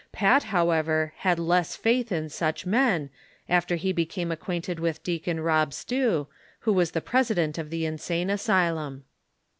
[0.11, 3.11] Pat, however, had less faith in such men,
[3.47, 6.25] after he be came acquainted with Deacon Rob Stew,
[6.61, 9.03] who wa's the president of the insane asylum.